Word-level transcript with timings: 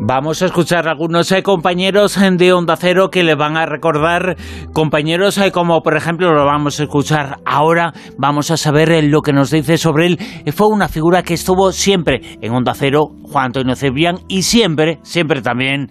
Vamos 0.00 0.42
a 0.42 0.46
escuchar 0.46 0.86
a 0.86 0.92
algunos 0.92 1.30
eh, 1.32 1.42
compañeros 1.42 2.16
de 2.18 2.52
Onda 2.52 2.76
Cero 2.76 3.10
que 3.10 3.24
le 3.24 3.34
van 3.34 3.56
a 3.56 3.66
recordar, 3.66 4.36
compañeros 4.72 5.36
eh, 5.38 5.50
como 5.50 5.80
por 5.82 5.96
ejemplo 5.96 6.32
lo 6.32 6.44
vamos 6.44 6.78
a 6.78 6.84
escuchar 6.84 7.38
ahora, 7.44 7.92
vamos 8.16 8.52
a 8.52 8.56
saber 8.56 8.92
eh, 8.92 9.02
lo 9.02 9.22
que 9.22 9.32
nos 9.32 9.50
dice 9.50 9.76
sobre 9.76 10.06
él. 10.06 10.18
Fue 10.54 10.68
una 10.68 10.88
figura 10.88 11.24
que 11.24 11.34
estuvo 11.34 11.72
siempre 11.72 12.20
en 12.40 12.52
Onda 12.52 12.74
Cero, 12.74 13.08
Juan 13.24 13.46
Antonio 13.46 13.74
Cebrián, 13.74 14.18
y 14.28 14.42
siempre, 14.42 15.00
siempre 15.02 15.42
también, 15.42 15.90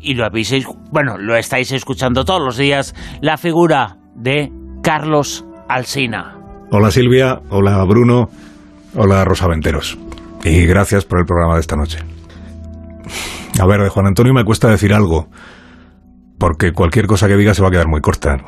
y 0.00 0.14
lo 0.14 0.24
habéis, 0.24 0.66
bueno, 0.90 1.18
lo 1.18 1.36
estáis 1.36 1.72
escuchando 1.72 2.24
todos 2.24 2.40
los 2.40 2.56
días, 2.56 2.94
la 3.20 3.36
figura 3.36 3.98
de 4.14 4.50
Carlos 4.82 5.44
Alsina. 5.68 6.38
Hola 6.70 6.90
Silvia, 6.90 7.40
hola 7.50 7.84
Bruno, 7.84 8.30
hola 8.96 9.26
Rosa 9.26 9.46
Venteros, 9.46 9.98
y 10.42 10.64
gracias 10.64 11.04
por 11.04 11.18
el 11.18 11.26
programa 11.26 11.54
de 11.56 11.60
esta 11.60 11.76
noche. 11.76 11.98
A 13.60 13.66
ver, 13.66 13.82
de 13.82 13.88
Juan 13.88 14.06
Antonio 14.06 14.32
me 14.32 14.44
cuesta 14.44 14.68
decir 14.68 14.92
algo, 14.94 15.28
porque 16.38 16.72
cualquier 16.72 17.06
cosa 17.06 17.28
que 17.28 17.36
diga 17.36 17.54
se 17.54 17.62
va 17.62 17.68
a 17.68 17.70
quedar 17.70 17.88
muy 17.88 18.00
corta. 18.00 18.38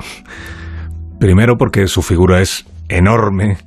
Primero 1.20 1.56
porque 1.56 1.86
su 1.86 2.02
figura 2.02 2.40
es 2.40 2.66
enorme 2.88 3.58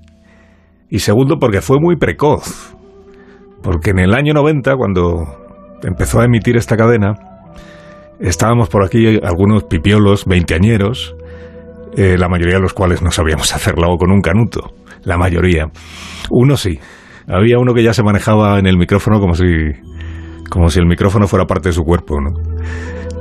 y 0.89 0.99
segundo 0.99 1.38
porque 1.39 1.61
fue 1.61 1.77
muy 1.80 1.95
precoz. 1.95 2.75
Porque 3.61 3.91
en 3.91 3.99
el 3.99 4.13
año 4.13 4.34
90, 4.34 4.75
cuando 4.75 5.25
empezó 5.84 6.20
a 6.20 6.25
emitir 6.25 6.58
esta 6.58 6.77
cadena, 6.77 7.13
estábamos 8.19 8.69
por 8.69 8.83
aquí 8.83 9.19
algunos 9.23 9.63
pipiolos 9.66 10.25
veinteañeros, 10.25 11.16
eh, 11.95 12.17
la 12.17 12.30
mayoría 12.30 12.55
de 12.55 12.61
los 12.61 12.73
cuales 12.73 13.02
no 13.02 13.11
sabíamos 13.11 13.53
hacerlo 13.55 13.95
con 13.97 14.11
un 14.11 14.22
canuto. 14.22 14.72
La 15.03 15.17
mayoría. 15.17 15.67
Uno 16.30 16.58
sí. 16.58 16.80
Había 17.27 17.58
uno 17.59 17.73
que 17.73 17.83
ya 17.83 17.94
se 17.94 18.03
manejaba 18.03 18.59
en 18.59 18.67
el 18.67 18.77
micrófono 18.77 19.19
como 19.19 19.33
si 19.33 19.44
como 20.49 20.69
si 20.69 20.79
el 20.79 20.85
micrófono 20.85 21.27
fuera 21.27 21.45
parte 21.45 21.69
de 21.69 21.73
su 21.73 21.83
cuerpo. 21.83 22.19
¿no? 22.21 22.31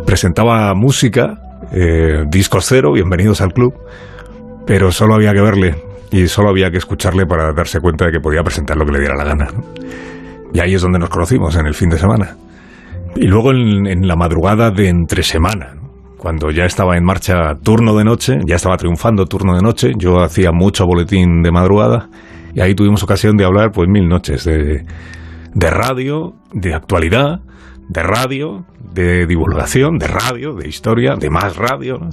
Presentaba 0.05 0.75
música, 0.75 1.35
eh, 1.73 2.25
discos 2.29 2.67
cero, 2.67 2.93
bienvenidos 2.93 3.41
al 3.41 3.53
club, 3.53 3.75
pero 4.67 4.93
solo 4.93 5.15
había 5.15 5.33
que 5.33 5.41
verle 5.41 5.75
y 6.11 6.27
solo 6.29 6.51
había 6.51 6.71
que 6.71 6.79
escucharle 6.79 7.27
para 7.27 7.53
darse 7.53 7.81
cuenta 7.81 8.07
de 8.07 8.13
que 8.13 8.21
podía 8.21 8.43
presentar 8.43 8.77
lo 8.77 8.85
que 8.85 8.93
le 8.93 9.01
diera 9.01 9.17
la 9.17 9.25
gana. 9.25 9.49
Y 10.53 10.61
ahí 10.61 10.75
es 10.75 10.83
donde 10.83 10.99
nos 10.99 11.11
conocimos, 11.11 11.57
en 11.57 11.67
el 11.67 11.75
fin 11.75 11.91
de 11.91 11.99
semana. 11.99 12.37
Y 13.17 13.27
luego 13.27 13.51
en, 13.51 13.87
en 13.87 14.07
la 14.07 14.17
madrugada 14.17 14.71
de 14.71 14.89
entre 14.89 15.23
semana, 15.23 15.75
cuando 16.17 16.51
ya 16.51 16.65
estaba 16.65 16.97
en 16.97 17.05
marcha 17.05 17.55
turno 17.63 17.95
de 17.97 18.05
noche, 18.05 18.39
ya 18.47 18.57
estaba 18.57 18.77
triunfando 18.77 19.27
turno 19.27 19.55
de 19.55 19.63
noche, 19.63 19.93
yo 19.99 20.21
hacía 20.21 20.51
mucho 20.53 20.85
boletín 20.87 21.43
de 21.43 21.51
madrugada 21.51 22.09
y 22.55 22.61
ahí 22.61 22.75
tuvimos 22.75 23.03
ocasión 23.03 23.37
de 23.37 23.45
hablar 23.45 23.71
pues 23.71 23.87
mil 23.89 24.09
noches 24.09 24.45
de 24.45 24.83
de 25.57 25.71
radio, 25.71 26.35
de 26.53 26.75
actualidad, 26.75 27.41
de 27.89 28.03
radio, 28.03 28.67
de 28.93 29.27
divulgación, 29.27 29.97
de 29.97 30.07
radio, 30.07 30.53
de 30.53 30.69
historia, 30.69 31.15
de 31.17 31.31
más 31.31 31.57
radio. 31.57 32.11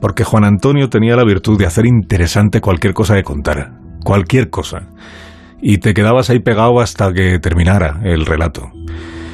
Porque 0.00 0.22
Juan 0.22 0.44
Antonio 0.44 0.88
tenía 0.88 1.16
la 1.16 1.24
virtud 1.24 1.58
de 1.58 1.66
hacer 1.66 1.84
interesante 1.84 2.60
cualquier 2.60 2.94
cosa 2.94 3.16
que 3.16 3.24
contara, 3.24 3.76
cualquier 4.04 4.50
cosa. 4.50 4.88
Y 5.60 5.78
te 5.78 5.94
quedabas 5.94 6.30
ahí 6.30 6.38
pegado 6.38 6.78
hasta 6.78 7.12
que 7.12 7.40
terminara 7.40 8.00
el 8.04 8.24
relato. 8.24 8.70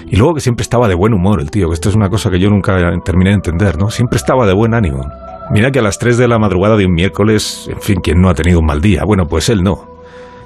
Y 0.06 0.17
luego 0.17 0.33
que 0.33 0.41
siempre 0.41 0.62
estaba 0.62 0.89
de 0.89 0.95
buen 0.95 1.12
humor 1.12 1.43
el 1.43 1.50
tío, 1.50 1.69
que 1.69 1.75
esto 1.75 1.91
es 1.91 1.95
una 1.95 2.09
cosa 2.09 2.31
que 2.31 2.41
yo 2.41 2.48
nunca 2.48 2.78
terminé 3.05 3.31
de 3.31 3.37
entender, 3.37 3.77
¿no? 3.77 3.91
Siempre 3.91 4.17
estaba 4.17 4.47
de 4.47 4.55
buen 4.55 4.73
ánimo. 4.73 5.06
Mira 5.50 5.71
que 5.71 5.81
a 5.81 5.83
las 5.83 5.98
3 5.98 6.17
de 6.17 6.27
la 6.27 6.39
madrugada 6.39 6.78
de 6.78 6.87
un 6.87 6.95
miércoles, 6.95 7.69
en 7.71 7.83
fin, 7.83 8.00
¿quién 8.03 8.23
no 8.23 8.31
ha 8.31 8.34
tenido 8.34 8.61
un 8.61 8.67
mal 8.67 8.81
día? 8.81 9.05
Bueno, 9.05 9.27
pues 9.27 9.50
él 9.50 9.62
no. 9.62 9.87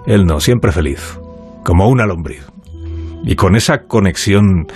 Él 0.07 0.27
no, 0.27 0.41
siempre 0.41 0.73
feliz. 0.73 1.21
Como 1.63 1.89
una 1.89 2.05
lombriz 2.05 2.51
y 3.25 3.35
con 3.37 3.57
esa 3.57 3.85
conexión 3.87 4.67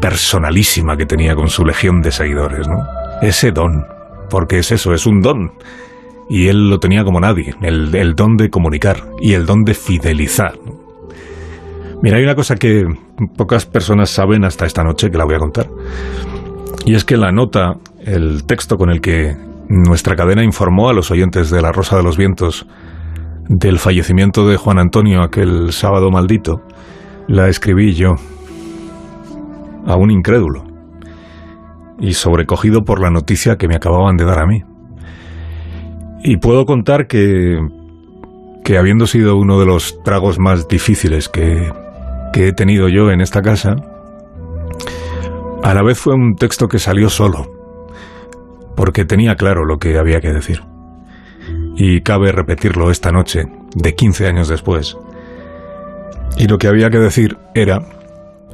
personalísima 0.00 0.96
que 0.96 1.06
tenía 1.06 1.34
con 1.34 1.48
su 1.48 1.64
legión 1.64 2.00
de 2.00 2.12
seguidores, 2.12 2.68
¿no? 2.68 2.76
Ese 3.22 3.50
don, 3.52 3.84
porque 4.28 4.58
es 4.58 4.72
eso, 4.72 4.92
es 4.92 5.06
un 5.06 5.20
don. 5.20 5.52
Y 6.28 6.48
él 6.48 6.68
lo 6.68 6.78
tenía 6.78 7.04
como 7.04 7.20
nadie, 7.20 7.54
el, 7.62 7.94
el 7.94 8.14
don 8.14 8.36
de 8.36 8.50
comunicar 8.50 8.96
y 9.20 9.34
el 9.34 9.46
don 9.46 9.62
de 9.62 9.74
fidelizar. 9.74 10.58
Mira, 12.02 12.18
hay 12.18 12.24
una 12.24 12.34
cosa 12.34 12.56
que 12.56 12.84
pocas 13.36 13.64
personas 13.64 14.10
saben 14.10 14.44
hasta 14.44 14.66
esta 14.66 14.82
noche, 14.82 15.10
que 15.10 15.18
la 15.18 15.24
voy 15.24 15.36
a 15.36 15.38
contar. 15.38 15.68
Y 16.84 16.94
es 16.94 17.04
que 17.04 17.16
la 17.16 17.32
nota, 17.32 17.74
el 18.04 18.44
texto 18.44 18.76
con 18.76 18.90
el 18.90 19.00
que 19.00 19.34
nuestra 19.68 20.14
cadena 20.14 20.44
informó 20.44 20.88
a 20.88 20.92
los 20.92 21.10
oyentes 21.10 21.50
de 21.50 21.62
La 21.62 21.72
Rosa 21.72 21.96
de 21.96 22.02
los 22.02 22.16
Vientos 22.16 22.66
del 23.48 23.78
fallecimiento 23.78 24.46
de 24.46 24.56
Juan 24.56 24.78
Antonio 24.78 25.22
aquel 25.22 25.72
sábado 25.72 26.10
maldito, 26.10 26.62
la 27.28 27.48
escribí 27.48 27.94
yo, 27.94 28.16
a 29.86 29.96
un 29.96 30.10
incrédulo, 30.10 30.64
y 31.98 32.12
sobrecogido 32.14 32.84
por 32.84 33.00
la 33.00 33.10
noticia 33.10 33.56
que 33.56 33.68
me 33.68 33.76
acababan 33.76 34.16
de 34.16 34.24
dar 34.24 34.38
a 34.38 34.46
mí. 34.46 34.62
Y 36.22 36.36
puedo 36.38 36.66
contar 36.66 37.06
que, 37.06 37.58
que 38.64 38.78
habiendo 38.78 39.06
sido 39.06 39.36
uno 39.36 39.58
de 39.58 39.66
los 39.66 40.02
tragos 40.02 40.38
más 40.38 40.68
difíciles 40.68 41.28
que, 41.28 41.72
que 42.32 42.48
he 42.48 42.52
tenido 42.52 42.88
yo 42.88 43.10
en 43.10 43.20
esta 43.20 43.42
casa, 43.42 43.76
a 45.62 45.74
la 45.74 45.82
vez 45.82 45.98
fue 45.98 46.14
un 46.14 46.36
texto 46.36 46.68
que 46.68 46.78
salió 46.78 47.08
solo, 47.08 47.52
porque 48.76 49.04
tenía 49.04 49.36
claro 49.36 49.64
lo 49.64 49.78
que 49.78 49.98
había 49.98 50.20
que 50.20 50.32
decir. 50.32 50.62
Y 51.76 52.02
cabe 52.02 52.32
repetirlo 52.32 52.90
esta 52.90 53.10
noche, 53.10 53.46
de 53.74 53.94
15 53.94 54.26
años 54.26 54.48
después, 54.48 54.96
y 56.36 56.46
lo 56.46 56.58
que 56.58 56.68
había 56.68 56.90
que 56.90 56.98
decir 56.98 57.38
era 57.54 57.80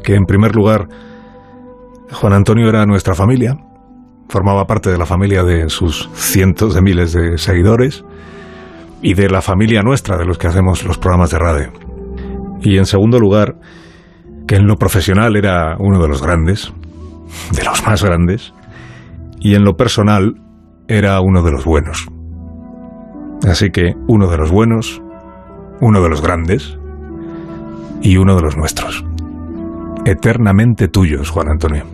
que, 0.03 0.15
en 0.15 0.25
primer 0.25 0.55
lugar, 0.55 0.89
Juan 2.13 2.33
Antonio 2.33 2.69
era 2.69 2.87
nuestra 2.87 3.15
familia, 3.15 3.57
formaba 4.29 4.67
parte 4.67 4.91
de 4.91 4.99
la 4.99 5.07
familia 5.07 5.43
de 5.43 5.69
sus 5.69 6.09
cientos 6.15 6.75
de 6.75 6.83
miles 6.83 7.13
de 7.13 7.39
seguidores 7.39 8.05
y 9.03 9.15
de 9.15 9.29
la 9.29 9.43
familia 9.43 9.83
nuestra, 9.83 10.17
de 10.17 10.25
los 10.25 10.39
que 10.39 10.47
hacemos 10.47 10.85
los 10.85 10.99
programas 10.99 11.31
de 11.31 11.39
radio. 11.39 11.73
Y 12.61 12.79
en 12.79 12.87
segundo 12.87 13.19
lugar, 13.19 13.57
que 14.47 14.57
en 14.57 14.67
lo 14.67 14.77
profesional 14.77 15.37
era 15.37 15.77
uno 15.79 16.01
de 16.01 16.09
los 16.09 16.23
grandes, 16.23 16.73
de 17.53 17.65
los 17.65 17.85
más 17.85 18.05
grandes, 18.05 18.55
y 19.41 19.55
en 19.55 19.65
lo 19.65 19.75
personal 19.75 20.35
era 20.87 21.21
uno 21.21 21.43
de 21.43 21.51
los 21.51 21.65
buenos. 21.65 22.07
Así 23.49 23.71
que 23.71 23.95
uno 24.07 24.29
de 24.29 24.39
los 24.39 24.53
buenos, 24.53 25.03
uno 25.81 26.01
de 26.01 26.09
los 26.09 26.23
grandes, 26.23 26.79
y 28.03 28.17
uno 28.17 28.37
de 28.37 28.43
los 28.43 28.57
nuestros. 28.57 29.05
Eternamente 30.05 30.89
tuyos, 30.89 31.31
Juan 31.31 31.49
Antonio. 31.49 31.85